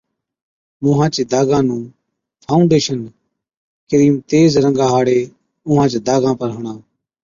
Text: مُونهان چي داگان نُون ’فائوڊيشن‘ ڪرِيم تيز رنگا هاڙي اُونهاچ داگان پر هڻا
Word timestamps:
مُونهان 0.81 1.09
چي 1.15 1.21
داگان 1.31 1.63
نُون 1.69 1.83
’فائوڊيشن‘ 2.43 2.99
ڪرِيم 3.89 4.15
تيز 4.29 4.49
رنگا 4.63 4.85
هاڙي 4.93 5.19
اُونهاچ 5.67 5.93
داگان 6.07 6.35
پر 6.39 6.49
هڻا 6.55 6.73